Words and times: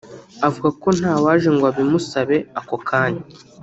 avuga 0.47 0.69
ko 0.81 0.87
ntawaje 0.99 1.49
ngo 1.55 1.65
abimusabe 1.71 2.37
ako 2.59 2.75
kanya 2.87 3.23